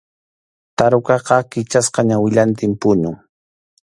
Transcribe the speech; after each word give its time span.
Tarukaqa 0.77 1.37
kichasqa 1.51 2.01
ñawillantin 2.09 2.71
puñun. 2.81 3.15